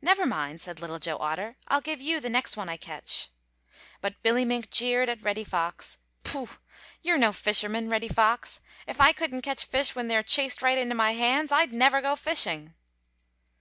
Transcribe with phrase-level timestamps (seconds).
[0.00, 3.28] "Never mind," said Little Joe Otter, "I'll give you the next one I catch."
[4.00, 5.98] But Billy Mink jeered at Reddy Fox.
[6.24, 6.48] "Pooh!
[7.00, 8.58] you're no fisherman, Reddy Fox!
[8.88, 12.00] If I couldn't catch fish when they are chased right into my hands I'd never
[12.02, 12.74] go fishing."